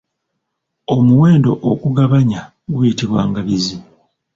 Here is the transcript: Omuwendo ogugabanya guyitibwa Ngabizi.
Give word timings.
Omuwendo 0.95 1.51
ogugabanya 1.69 2.41
guyitibwa 2.75 3.21
Ngabizi. 3.29 3.77